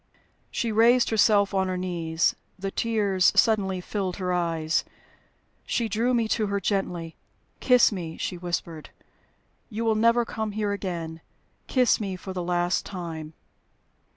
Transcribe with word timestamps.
She 0.49 0.71
raised 0.71 1.11
herself 1.11 1.53
on 1.53 1.67
her 1.67 1.77
knees; 1.77 2.35
the 2.57 2.71
tears 2.71 3.31
suddenly 3.35 3.79
filled 3.79 4.15
her 4.15 4.33
eyes. 4.33 4.83
She 5.63 5.87
drew 5.87 6.15
me 6.15 6.27
to 6.29 6.47
her 6.47 6.59
gently. 6.59 7.15
"Kiss 7.59 7.91
me," 7.91 8.17
she 8.17 8.35
whispered. 8.35 8.89
"You 9.69 9.85
will 9.85 9.93
never 9.93 10.25
come 10.25 10.53
here 10.53 10.71
again. 10.71 11.21
Kiss 11.67 11.99
me 12.01 12.15
for 12.15 12.33
the 12.33 12.41
last 12.41 12.83
time." 12.83 13.33